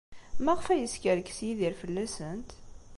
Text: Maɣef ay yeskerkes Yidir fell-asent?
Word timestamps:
Maɣef 0.43 0.67
ay 0.69 0.79
yeskerkes 0.81 1.39
Yidir 1.47 1.73
fell-asent? 1.81 2.49